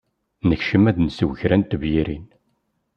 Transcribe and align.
Nekcem 0.49 0.83
ad 0.89 0.93
d-nsew 0.97 1.31
kra 1.39 1.55
n 1.59 1.63
tebyirin. 1.63 2.25